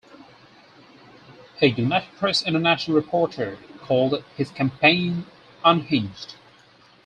A 1.61 1.67
United 1.67 2.09
Press 2.17 2.41
International 2.41 2.97
reporter 2.97 3.59
called 3.81 4.23
his 4.35 4.49
campaign 4.49 5.27
unhinged. 5.63 6.37